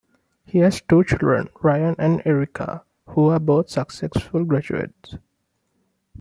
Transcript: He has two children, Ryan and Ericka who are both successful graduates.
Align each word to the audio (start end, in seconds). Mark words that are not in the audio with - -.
He 0.47 0.57
has 0.57 0.81
two 0.81 1.03
children, 1.03 1.49
Ryan 1.61 1.93
and 1.99 2.21
Ericka 2.23 2.81
who 3.09 3.27
are 3.29 3.39
both 3.39 3.69
successful 3.69 4.43
graduates. 4.45 5.17